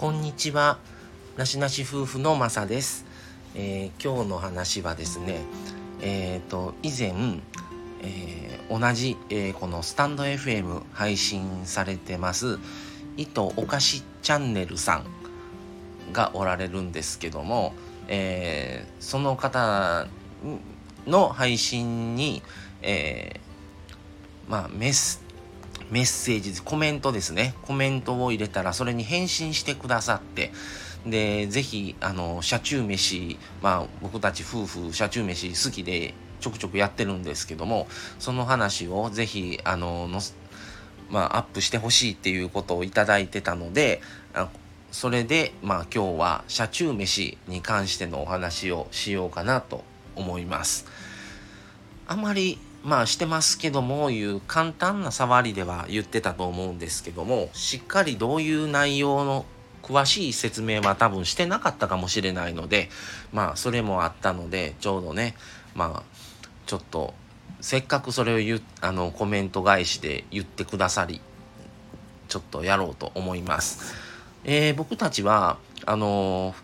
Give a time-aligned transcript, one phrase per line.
[0.00, 0.78] こんにちは。
[1.36, 3.04] なしなし夫婦のまさです。
[3.54, 5.42] えー、今日の話はですね、
[6.00, 7.12] えっ、ー、と、以前、
[8.02, 12.58] えー、同じ、えこのスタンド FM 配信されてます、
[13.18, 15.04] 糸おかしチャンネルさん
[16.14, 17.74] がおられるんですけども、
[18.08, 20.06] えその方
[21.06, 22.42] の配信に、
[22.80, 23.38] え
[24.48, 25.22] まあ、メス
[25.90, 27.54] メッセージコメントですね。
[27.62, 30.52] コメントを入れたらそれに返信してくださって。
[31.06, 40.20] でぜひあの車中飯まあ僕たち夫婦車中飯好きでちょくちょくやってるんですけどもその話をぜひあのの
[41.10, 44.00] まあ、アップしてほしいっていうことをいただいてたので
[44.92, 49.84] それでまあ今日は車中飯に関してのお話をしようかなと
[50.14, 50.86] 思います。
[52.06, 59.44] あまりまあしてますけどもいう簡単な触りでは言ってたと思うんですけどもしっかりどういう内容の
[59.82, 62.88] 詳しい説明は多分してなかったかもしれないので
[63.32, 65.34] まあそれもあったのでちょうどね
[65.74, 66.20] まあ
[66.66, 67.14] ちょっと
[67.60, 71.20] せっかくそれを言あのコメント返しで言ってくださり
[72.28, 73.94] ちょっとやろうと思います。
[74.44, 76.54] えー、僕たちはあの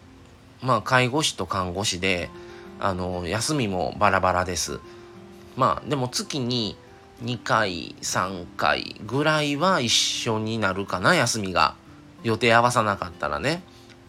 [0.62, 2.30] まあ介護士と看護師で
[2.78, 4.80] あの休みもバラバラです。
[5.56, 6.76] まあでも月に
[7.22, 11.74] 2回3回ぐらいは一緒になるかな休みが。
[12.26, 13.62] 予定合わさなかったらね。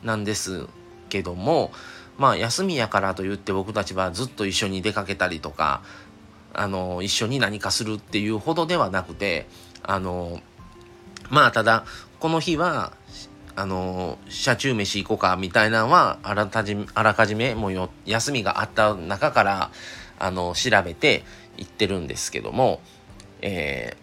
[0.04, 0.68] なんです
[1.10, 1.72] けども
[2.18, 5.82] まあ休みやからと言って僕たちはずっと一緒に出かけたりとか
[6.54, 9.48] あの一緒に何かするっていうほどではなくて
[9.84, 10.40] あの
[11.30, 11.86] まあただ
[12.20, 12.94] この日は
[13.56, 19.72] あの車中飯行こうかみたいなのはあらかじめもう休みがあった中から
[20.20, 21.24] あの調べて
[21.58, 22.80] 行ってるんですけども、
[23.42, 23.96] え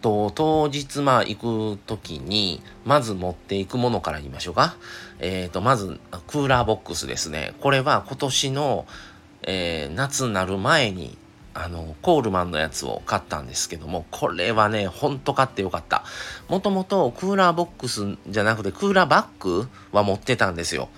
[0.00, 4.76] ー、と当日まあ行く時にまず持っていくものから言いましょうか。
[5.18, 7.54] えー、とまずクーラーボックスですね。
[7.60, 8.86] これは今年の、
[9.42, 11.16] えー、夏になる前に
[11.54, 16.04] あの、コールマンのやつを買ったんですけども、これはね、ほんと買ってよかった。
[16.48, 20.88] もともとクーラーボックスじゃなくてクーラーバッグは持ってたんですよ。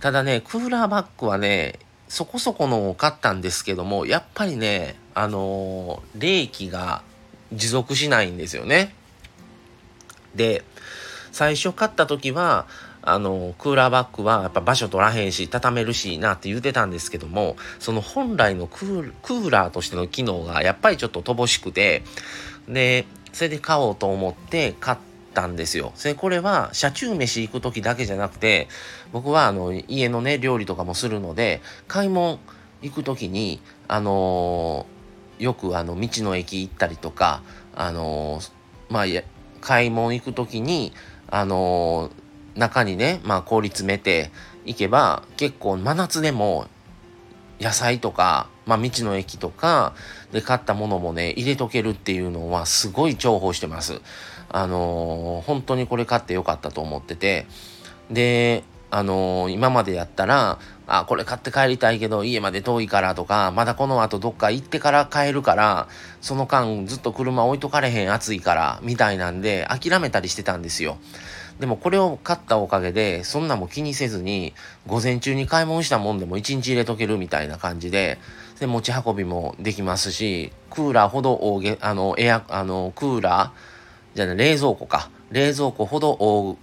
[0.00, 1.78] ただね、クーラーバッグはね、
[2.08, 7.02] そこそこのを買ったんですけども、やっぱりね、あのー、冷気が
[7.52, 8.94] 持続しないんですよね。
[10.34, 10.64] で、
[11.32, 12.66] 最初買った時は、
[13.02, 22.02] あの、クーラーバッグはやっぱ場所取らへんし、畳めるしなって言ってたんですけども、その本来のクーラーとしての機能がやっぱりちょっと乏しくて、
[22.68, 24.98] で、それで買おうと思って買っ
[25.38, 25.92] たんですよ。
[25.94, 28.66] それこれは車中飯行く時だけじゃなくて
[29.12, 32.40] 僕はあの家のね料理とかもするので買い物
[32.82, 37.42] 行く時にあのー、よくあの道の駅行ったりとか
[37.76, 38.50] あのー、
[38.90, 39.04] まあ
[39.60, 40.92] 買い物行く時に
[41.30, 44.32] あのー、中にねまあ氷詰めて
[44.64, 46.66] いけば結構真夏でも
[47.60, 49.94] 野菜とか、まあ、道の駅とか
[50.32, 54.00] で買ったものもね、入れとけるっていうのはすごい重宝してます。
[54.50, 57.46] あのー、本当にこれ買ってよかったと思ってて、
[58.10, 65.88] で、あのー、今までやったら、あ、これ買って帰りたいけど家まで遠いからとか、まだこの後どっか行ってから帰るから、
[66.22, 70.96] その間ずっと車置いとかれへん暑いから、みたいなんで諦めたりしてたんですよ。
[71.60, 74.54] でもこれを買ったおかげで、そんなも気にせずに、
[74.86, 78.18] 午前中に買い物したもんでも1日入れとけるみたいな感じで、
[78.58, 83.77] で、持ち運びもできますし、クーラーほど大げ、あの、エア、あの、クーラー、
[84.14, 85.10] じゃあね、冷蔵庫か。
[85.30, 86.56] 冷蔵庫ほど大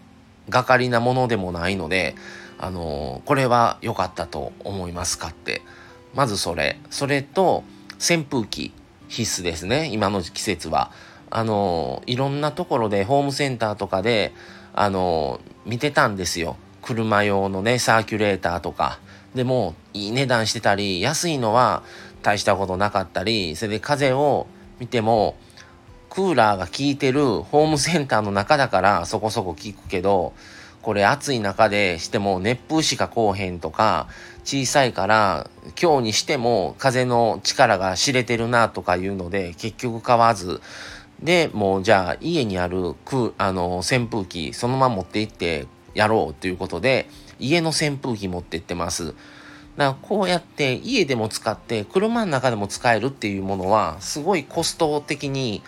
[0.48, 2.16] 掛かりなものでもないので、
[2.58, 5.62] あの、これは良かったと思いますかって。
[6.14, 6.80] まずそれ。
[6.90, 7.64] それと、
[7.98, 8.74] 扇風機
[9.08, 9.90] 必須ですね。
[9.92, 10.92] 今の季節は。
[11.30, 14.34] あの、いろんなところで、ホームセンターとかで、
[14.74, 16.58] あの、見てたんですよ。
[16.82, 19.00] 車用のね、サーキュレーターとか。
[19.34, 21.84] でも、いい値段してたり、安いのは
[22.22, 24.48] 大したことなかったり、それで風を
[24.80, 25.36] 見ても、
[26.16, 30.34] クーラーが効いてるホームセンターの中だからそこそこ効くけど、
[30.82, 34.08] これ暑い中でしても熱風しかこうへんとか、
[34.46, 35.50] 小さいから
[35.82, 40.62] 今日にしても風の力が知れてるなとかいうので結局買わず、
[41.22, 47.10] で、もうじゃあ家にある空あの扇風機そのまま持って行ってやろうということで
[47.40, 49.08] 家の扇風機持って行ってます。
[49.08, 49.16] だか
[49.76, 55.62] らこうやって家でも使って車の中でも使えるっていうものはすごいコスト的に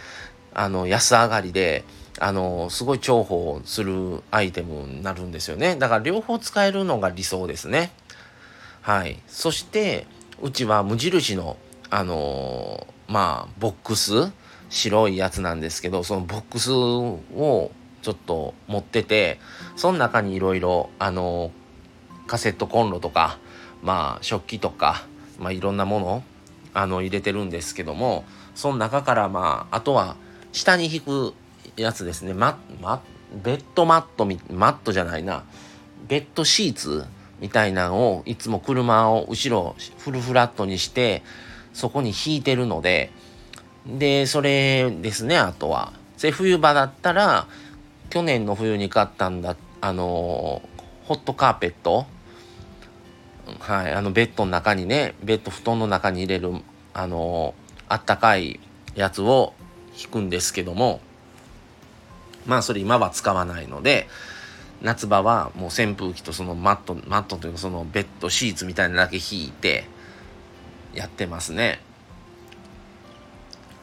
[0.58, 1.86] あの安上がりで
[2.20, 5.76] あのすごい重宝するアイテムになるんですよね。
[5.76, 7.92] だから両方使えるのが理想ですね。
[8.82, 9.22] はい。
[9.28, 10.08] そして
[10.42, 11.58] うちは無印の
[11.90, 14.32] あのまあボックス
[14.70, 17.72] 白いやつなんですけどそのボックスを
[18.02, 19.40] ちょっと持ってて
[19.76, 21.52] その中にいろいろあの
[22.26, 23.38] カセットコンロとか
[23.82, 25.06] まあ食器とか、
[25.40, 26.24] まあ、いろんなもの
[26.74, 28.26] あの入れてるんですけども
[28.56, 30.18] その中からまああとは
[30.52, 31.34] 下に引く
[31.76, 32.34] やつですね。
[32.34, 33.02] ママ
[33.44, 35.44] ベッドマットマットじゃないな。
[36.08, 37.06] ベッドシーツ
[37.40, 41.24] みたいなのをいつも車を後ろフルフラットにして
[41.74, 43.12] そこに引いてるので。
[43.88, 45.94] でそれですねあとは。
[46.22, 47.48] で冬場だったら
[48.10, 50.62] 去年の冬に買ったんだあの
[51.06, 52.06] ホットカーペット。
[53.60, 56.52] はいあのベッドの中にねベッド布団の中に入れる
[56.94, 57.54] あの
[57.88, 58.60] あったかい
[58.94, 59.54] やつを
[59.98, 61.02] 引くんですけども
[62.46, 64.08] まあそれ今は使わないので
[64.82, 69.86] 夏場はもう扇風機とそのマットマットというかそのベッドシーツみたいなだけ引いて
[70.94, 71.80] やってますね。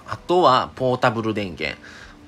[0.06, 1.78] あとはポータブル電源。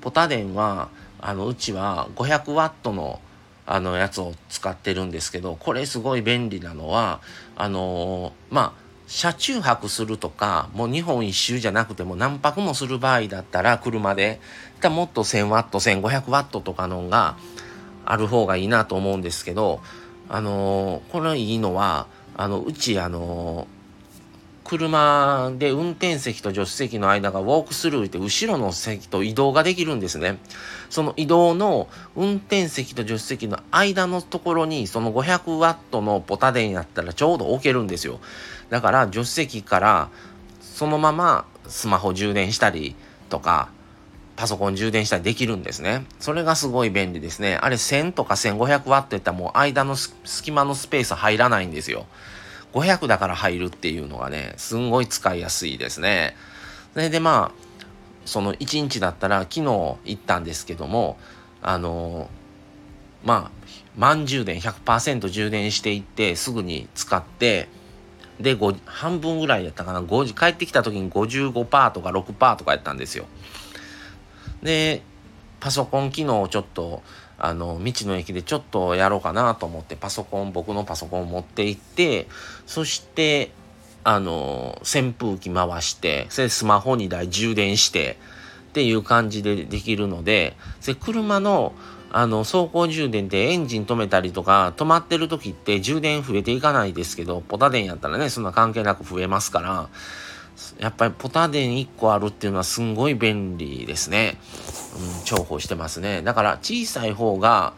[0.01, 3.21] ポタ電はあのうちは500ワットの
[3.65, 7.19] あのやつを使ってるんですけどこれすごい便利なのは
[7.57, 14.39] あのー、まあ車中泊するとかもう日本一周じゃなくても何泊もする場合だったら車で
[14.83, 17.37] もっと1000ワット1500ワットとかのが
[18.05, 19.81] ある方がいいなと思うんですけど
[20.29, 23.67] あのー、これいいのはあのうちあの
[24.67, 30.39] 車で運転席と助手席の間がウォークスルーって後ろの席と移動ができるんですね。
[30.89, 31.87] その移動の
[32.17, 38.19] 運転席と助手席の間のところにその500ワットのポタ電やったらちょうど置けるんですよ。
[38.69, 40.09] だから助手席から
[40.59, 42.95] そのままスマホ充電したり
[43.29, 43.69] とか
[44.35, 46.05] パソコン充電したりできるんですね。
[46.19, 47.57] それがすごい便利ですね。
[47.61, 52.05] あれ1000とか1500ワットやったらもう間の隙間のスペース入らないんですよ。
[52.77, 56.35] 500だから入るっていうのがね、すんごい使いやすいですね。
[56.93, 57.67] それでまあ、
[58.25, 61.17] その1日だったら昨日行ったんですけども、
[61.61, 62.29] あの
[63.23, 63.51] まあ、
[63.95, 67.67] 満充電100%充電していってすぐに使って、
[68.39, 73.25] で、半分ぐらいやったかな、帰ってきた時に55%とか6%とかやったんですよ。
[74.61, 75.01] で、
[75.59, 77.01] パソコン機能をちょっと
[77.39, 82.27] あの道の駅でちょっとやろうかなと思ってパソコン僕のパソコン持って行って
[82.65, 83.51] そして
[84.03, 88.17] あの扇風機回してそれスマホ2台充電して
[88.69, 91.73] っていう感じでできるのでそれ車の
[92.09, 99.89] あの走行充電でエンジン止めたりとか止まってる時って充電増えていかないですけどポタ電やったらねそんな関係なく増えますから
[100.79, 104.37] やっぱりポタ電1個あるっていうのはすんごい便利ですね。
[105.25, 106.21] 重宝してますね。
[106.21, 107.73] だから小さい方が、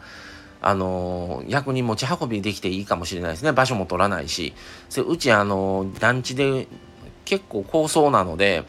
[0.62, 3.52] あのー、逆に持ち運びできていいかもしれないですね。
[3.52, 4.52] 場所も取らないし。
[4.88, 6.66] それうちあのー、団地で
[7.24, 8.64] 結構高層なので、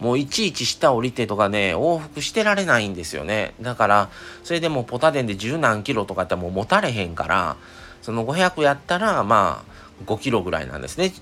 [0.00, 3.54] もういちいち下降りてとかね、往復してられないんですよね。
[3.60, 4.10] だから、
[4.44, 7.56] それでもポタ電で十何キロとかったらもう持たれへんから、
[8.02, 11.12] その500やったら、まあ、5キロぐらいなんですね。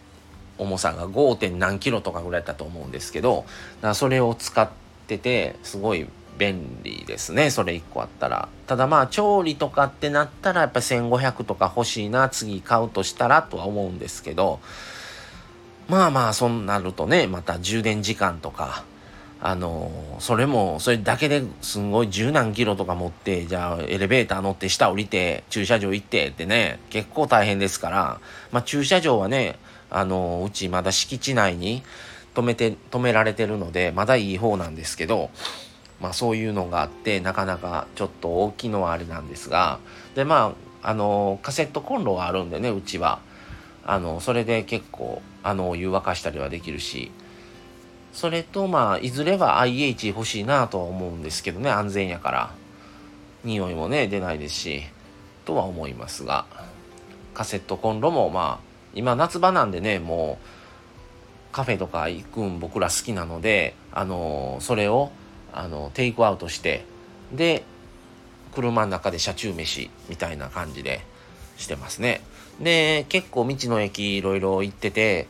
[0.59, 1.57] 重さが 5.
[1.57, 3.45] 何キロとかぐらいだと思うんですけど、
[3.95, 4.69] それを使っ
[5.07, 6.07] てて、すごい
[6.39, 7.51] 便利ですね。
[7.51, 8.49] それ1個あったら。
[8.67, 14.61] ただまあ、調理とかってなったら、やっぱ1500とか欲しいな、次買うとしたらとは思うんですけど、
[15.89, 18.85] まあまあ、そうなるとね、また充電時間とか、
[19.39, 29.59] あのそれも、それだけですんごい十何キロとか持って、じゃあエレベーター乗って下降りて、駐車場行ってってね、結構大変ですから、まあ駐車場はね、
[29.91, 31.83] あのうちまだ敷地内に
[32.35, 35.31] 止めて止められてるのでまだいい方なんですけど
[36.01, 39.79] まあそういうのがあってなかなかちょっと大きいのはあれなんですが
[40.15, 43.21] でまああのカセットコンロがあるんでねうちは。
[43.89, 47.11] あのそれで結構あの湯沸かしたりはできるし。
[48.13, 52.51] それとまあいずれは IH 欲しいなとは思うんですけどね安全やから。
[53.45, 54.83] 匂いもね出ないですし
[55.45, 56.47] とは思いますが。
[57.35, 65.11] カセットコンロもまあ今夏場なんでねもうカフェとか行くん僕ら好きなのであのそれを
[65.53, 66.85] あのテイクアウトして
[67.33, 67.65] で
[68.55, 71.01] 車の中で車中飯みたいな感じで
[71.57, 72.23] してますね。
[72.61, 75.27] で結構道の駅いろいろ行ってて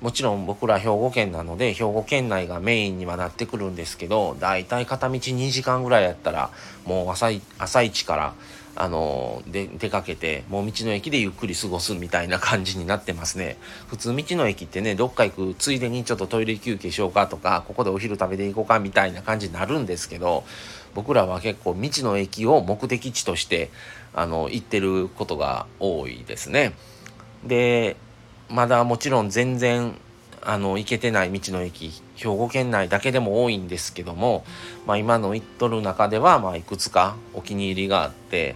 [0.00, 6.50] もちろん僕ら兵庫県なので兵庫県内がメインにはなってくるんですけどだいたい片道2時間ぐらいやったら
[6.84, 8.34] もう朝朝一から
[8.78, 13.56] あので出かけてもう道の駅でゆっくり過ごすみたいな感じになってますね。
[13.88, 20.44] 普通道の駅ってねどっか行くついでにちょっとトイレ休憩しようかとかここでお昼食べていこうかみたいな感じになるんですけど
[20.94, 23.70] 僕らは結構道の駅を目的地として
[24.14, 26.74] あの行ってることが多いですね。
[27.44, 27.96] で
[28.48, 29.96] まだもちろん全然
[30.42, 34.44] あの行けてない道の駅兵庫県内だけでも多いんですけども、
[34.86, 38.54] まあ、今の行っとる中ではまあいくつかお気に入りがあって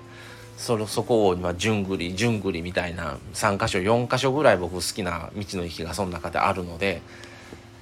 [0.60, 7.00] それそこを今順繰り順繰りみたいな3箇所4箇所ぐらい僕好きな道の駅がその中であるので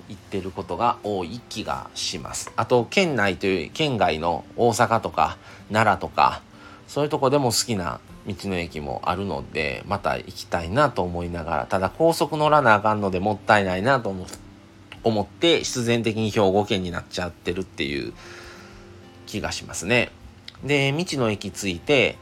[0.08, 2.52] 行ってることが多い気がします。
[2.54, 5.38] あと県内という県外の大阪とか
[5.72, 6.40] 奈良とか
[6.86, 14.14] そういうとこでも好きな道の駅もあるのでまた行きたいなと思いながらただ高速乗らなあかんのでもったいないなと
[15.02, 18.12] 思って必然的に兵庫県になっちゃってるっていう
[19.26, 20.12] 気がしますね。
[20.62, 22.16] で道の駅着いて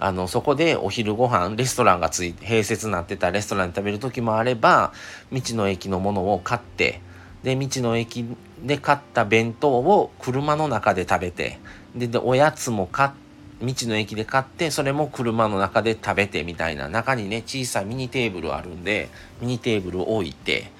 [0.00, 4.92] あのそこでお昼ご飯レストランがつい併設になってたレストランで食べる時もあれば
[5.32, 7.00] 道の駅のものを買って
[7.42, 8.24] で道の駅
[8.62, 11.58] で買った弁当を車の中で食べて
[11.94, 13.30] ででおやつも買って
[13.60, 19.10] 道の駅で買ってそれも車の中で食べてみたいな中にね小さいミニテーブルあるんで
[19.42, 20.72] ミニテーブルを置いて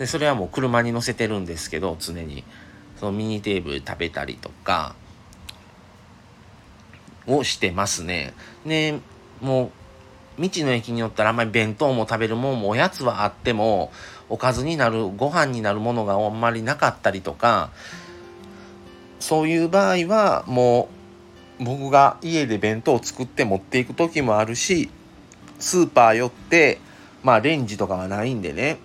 [0.00, 2.42] でそれはもう車に乗せてるんですけど常に。
[2.98, 4.94] そのミニテーブル食べたりとか
[7.26, 8.34] をしてますね。
[8.66, 8.98] で
[9.40, 9.70] も
[10.38, 13.92] う道の駅によったらあんまり弁当も食べるもんもおやつはあっても
[14.28, 17.70] おかずになるご飯になるものがあんまりなかったりとか
[19.20, 20.88] そういう場合はも
[21.60, 24.90] う僕が家で弁当を作って持っていく時もあるし
[25.60, 26.80] スーパー寄って
[27.22, 28.78] まあレンジとかはないんでね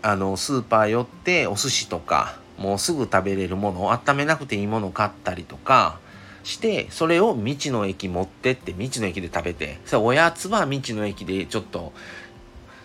[0.00, 5.98] あのスーパー寄ってお寿司とかもうすぐ食べれるものを温めなくていいものを買ったりとか
[6.44, 11.92] してそれを道の駅持ってって道の駅で食べてそおやつは道の駅でちょっと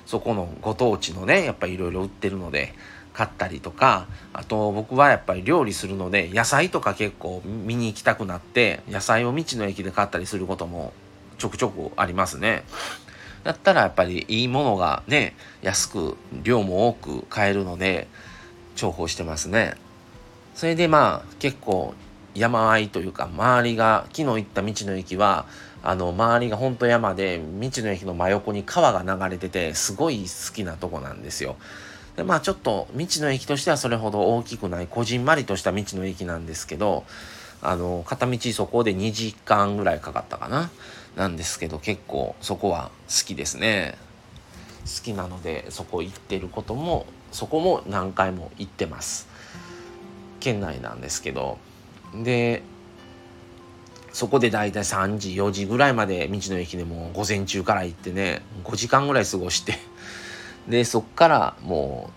[0.06, 2.74] そこのご当地のねやっぱりいろいろ売ってるので
[3.14, 10.94] 買ったりとかあと僕はやっぱり料理するので野菜とか結構見に行きたくなって野菜を道の駅で買ったりすることも
[11.38, 12.64] ちょくちょくありますね。
[13.44, 18.08] だったらやっぱりいいものがね安く量も多く買えるので
[18.76, 19.76] 重宝してますね。
[20.56, 21.94] それでまあ結構
[22.36, 25.46] 山あいというか周りが昨日行った道の駅は
[25.82, 31.56] あの周りが本当山で道の駅の真横に川が流れててすごい好きなとこなんですよ。
[32.18, 37.06] でまあちょっと道の駅としてはそれほど大きくないこじんまりとした道の駅なんですけど
[37.62, 40.70] あの片道そこで2時間ぐらいかかったかな
[41.16, 43.98] なんですけど結構そこは好きですね。
[44.82, 49.30] 好きなのでそこ行ってることもそこも何回も行ってます。
[50.42, 51.58] 県内なんですけど。
[52.16, 52.64] で
[54.12, 59.76] そこで大体3時4時ぐらいまで道の駅でも午前中から行ってね5時間ぐらい過ごして
[60.68, 62.10] でそっからも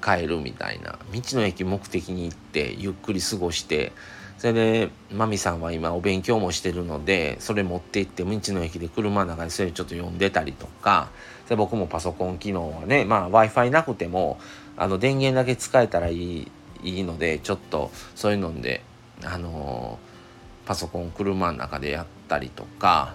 [0.00, 0.98] う帰るみたいな。
[1.12, 3.92] 道の駅目的に行ってゆっくり過ごして
[4.36, 11.08] それでマミさんは今お勉強もしてるのでそれ持って行って道の駅で車の中でそれちょっと読んでたりとか
[11.48, 14.38] で僕もパソコン機能はねまあ w i f i なくても
[14.76, 16.50] あの電源だけ使えたらいい
[16.82, 18.83] いいのでちょっとそういうので
[19.22, 19.98] あの、
[20.66, 23.14] パソコン車の中でやったりとか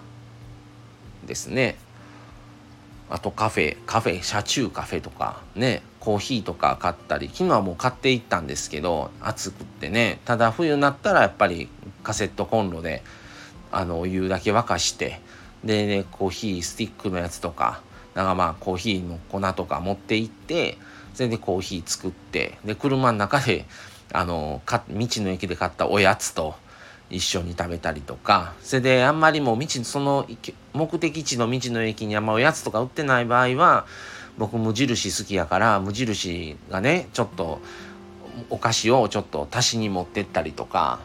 [1.26, 1.76] ですね。
[3.10, 11.68] あとカフェカフェ車中カフェとかねコーヒーとか買ったり昨日はもう買っていったんですけど暑くってねただ冬になったらやっぱり
[12.04, 13.02] カセットコンロで
[13.72, 15.20] あのお湯だけ沸かして
[15.64, 17.82] で、ね、コーヒースティックのやつとか
[18.14, 20.78] なんかまあコーヒーの粉とか持って行って
[21.12, 23.66] それでコーヒー作ってで車の中で
[24.12, 26.54] あのか道の駅で買ったおやつと
[27.10, 28.54] 一緒に食べたりとか。
[28.62, 30.26] それであんまりもう道その
[30.72, 33.86] 目的地の道の駅にあんまおやつとか売ってない場合は
[34.38, 37.60] 僕無印好きやから無印がねちょっと
[38.48, 41.00] お菓子をちょっと足しに持ってったりとか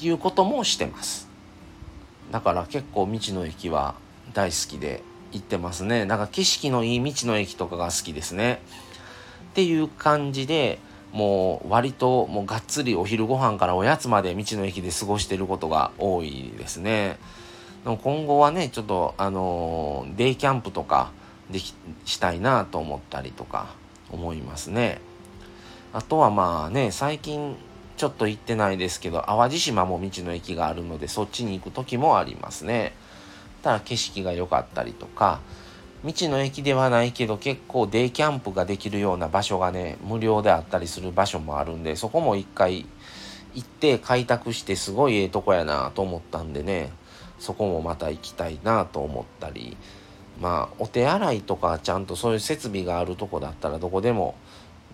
[0.00, 1.28] いうこともしてます。
[2.30, 3.94] だから結構道の駅は
[4.34, 5.02] 大好きで
[5.32, 6.04] 行ってますね。
[6.04, 8.60] なんか景色のいい道の駅とかが好きですね。
[9.50, 10.78] っていう感じで
[11.12, 17.18] もう割ともうがっつりお昼ご飯からおやつまで道の駅で過ごしてることが多いですね。
[17.84, 21.10] でも今後はねちょっとあのデイキャンプとか
[21.50, 21.74] でき
[22.04, 23.74] したいなと思ったりとか
[24.10, 25.00] 思いますね。
[25.92, 27.56] あとはまあね最近
[27.96, 32.94] ちょっと行ってないですけど淡路島も道の駅があるのでそっちに行く時もありますね。
[33.62, 35.40] ただ景色が良かったりとか
[36.04, 42.86] 道の駅ではないけど結構デイキャンプができるような場所がね無料であったりする場所もあるんでそこも一回
[43.54, 46.90] 行って開拓してすごいええとこやなと思ったんでね
[47.38, 49.76] そこもまた行きたいなと思ったり
[50.40, 54.36] まあお手洗いとかちゃんとそういう設備があるとこだったらどこでも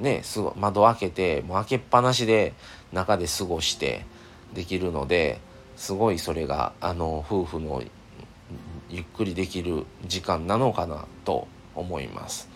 [0.00, 2.52] ねすご窓開けてもう開けっぱなしで
[2.92, 4.04] 中で過ごして
[4.54, 5.38] できるので
[5.76, 7.82] すごいそれがあの夫婦の
[8.90, 12.48] ゆっくりできる時間なのかなと思います。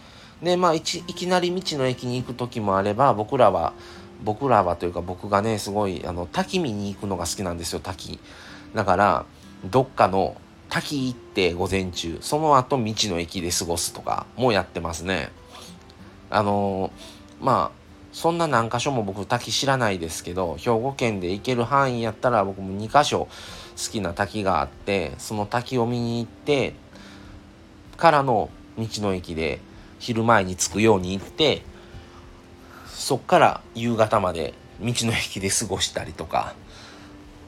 [0.43, 3.75] でまあいきなり道の駅に行く時もあれば僕らは
[4.25, 8.19] 僕らはというか僕がねすごいあの滝見に行くのが好きなんですよ滝
[8.75, 9.27] だから
[9.65, 10.37] どっかの
[10.69, 15.31] 滝行って午前中その後道の駅で過ごすとかもやってますね
[16.31, 16.93] あの
[17.41, 17.81] まあ
[18.13, 23.29] そんな何箇所も僕滝知らないですけど兵庫県で行ける範囲やったら僕も2箇所
[23.85, 26.75] 好きな滝があってその滝を見に行って
[27.97, 29.61] からの道の駅で
[29.99, 31.63] 昼前に着くように行って
[32.87, 36.55] そっから夕方まで道の駅で過ごしたりとか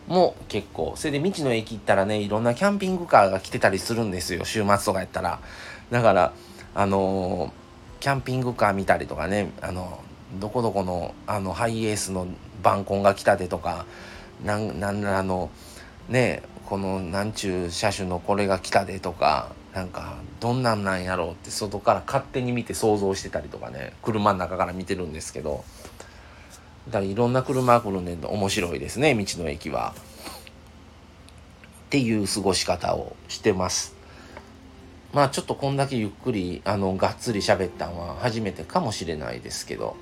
[0.09, 5.41] も結構それで道の駅行ったらねいろんなキャンピングカーが来てたりするんですよ週末とかやったら。
[5.91, 6.33] だから
[6.75, 7.53] あのー、
[8.01, 10.03] キャンピングカー見たりとかねあの
[10.41, 12.27] どこどこのあのハイエースの
[12.63, 13.85] 晩婚が来たでとか
[14.45, 15.51] なんなんあの
[16.09, 25.65] ねこのなんちゅう車種のこれが来たでとかなんかどんなんなんやろうって外から勝手に見て想像してたりとかね車の中から見てるんですけど
[26.87, 29.95] だからいろんな車が来るんで面白いですね道の駅は。
[29.97, 33.95] っていう過ごし方をしてます。
[35.13, 39.95] まあちょっとこんだけゆっくりあのがっつり喋ったんは初めてかもしれないですけど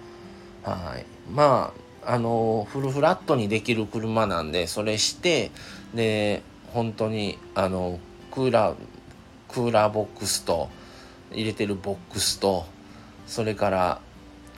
[0.63, 5.51] はいまああのフルフラットにできる車なんでそれして
[5.95, 6.43] で
[6.73, 7.99] 本当にあの
[8.31, 8.77] クーラー
[9.49, 10.69] クーラーボックスと
[11.33, 12.65] 入れてるボックスと
[13.27, 14.01] それから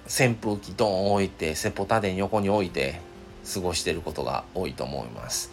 [0.06, 3.00] 扇風機ドン置いてセポタ電横に置いて
[3.52, 5.50] 過ごしてることが多いと思います。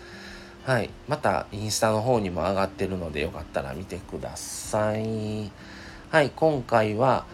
[0.66, 0.90] はい。
[1.08, 5.52] またインスタの方にも上がってるのでよかったら見てください。
[6.12, 6.32] はい。
[6.36, 7.26] 今回は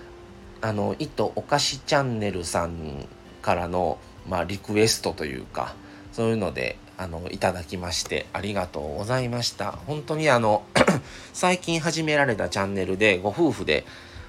[0.62, 3.08] あの糸お菓子チャンネルさん
[3.42, 3.98] からの
[4.28, 5.76] まあリクエストというか
[6.12, 9.72] そういうのであのいただきましてありがとうございました。
[9.72, 10.64] 本当にあの
[11.34, 13.86] 最近始められたチャンネルでご夫婦で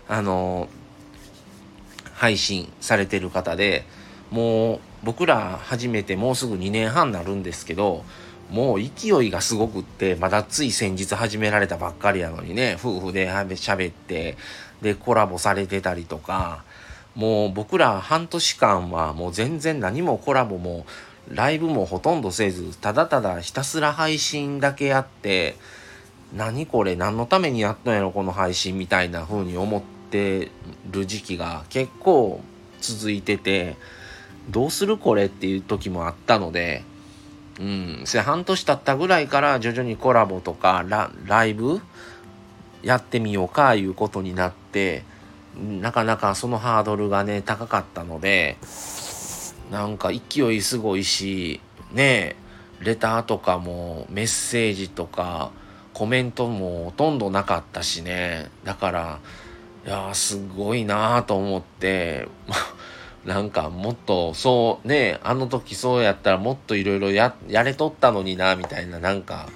[0.09, 0.69] あの
[2.15, 3.85] 配信されてる方で
[4.31, 8.05] もう僕ら始めてもうすぐ2年半になるんですけど
[8.51, 14.37] もう勢いがすごくってまだつい先日始められたばっかりやのにね夫婦で喋って
[14.83, 16.65] でコラボされてたりとか
[17.17, 20.87] もう僕ら半年間はもう全然何もコラボも
[21.29, 25.57] ライブもほとんどせずただただひたすら配信だけやって
[26.35, 30.51] 何これ何のためにやったんやろこの配信みたいな風に思って
[30.91, 32.41] る時期が結構
[32.81, 33.77] 続いてて
[34.51, 36.85] どうするこれっていう時もあったので
[37.59, 40.85] うんそれ半年経ったぐらいから徐々にコラボとか
[41.25, 41.81] ライブ
[42.83, 45.03] やってみようかいうことになって
[45.57, 48.59] なかなかそのハードルがね高かったので
[49.71, 51.61] なんか勢いすごいし
[51.93, 52.37] ね
[52.81, 55.51] レターとかもメッセージとか
[55.95, 58.51] コメントもほとんどなかったしね。
[58.65, 59.19] だから
[59.87, 62.29] いやすごいなと思って
[63.25, 69.49] なんかもっとそうねあの時そうやったらもっといろいろやれとったのになみたいななんか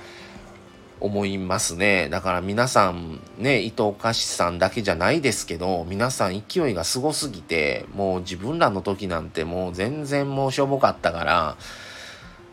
[1.01, 2.09] 思いますね。
[2.09, 11.57] だから皆さんね、伊藤菓子さんだけじゃないですけど、皆さん勢いがすごすぎて、もう自分らの時なんてもう全然もうしょぼかったから、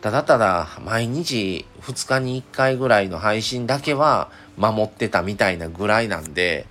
[0.00, 6.66] ただただ毎日2日に1回ぐらいの配信だけは守ってたみたいなぐらいなんで、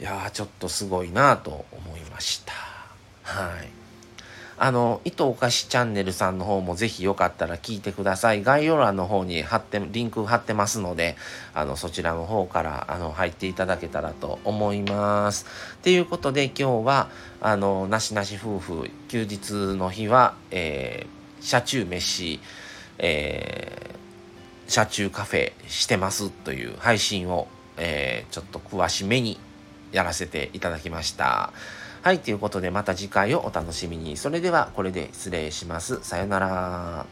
[0.00, 2.52] いやーちょっとすごいなと思いました。
[3.22, 3.81] はい。
[4.64, 8.44] あの、糸おかしチャンネルさんの方もぜひよかったら聞いてください。
[8.44, 11.16] 概要欄の方に貼って、リンク貼ってますので、
[11.52, 15.46] あの、そちらの方から、あの、入っていただけたらと思います。
[15.82, 22.38] ということで、今日は、あの、なしなし夫婦、休日の日は、えー、車中飯、
[22.98, 27.48] えー、車中カフェしてますという配信を、
[27.78, 29.40] えー、ちょっと詳しめに
[29.90, 31.52] やらせていただきました。
[32.02, 34.16] はい、ということでまた次回をお楽しみに。
[34.16, 36.00] それではこれで失礼します。
[36.02, 37.06] さよなら。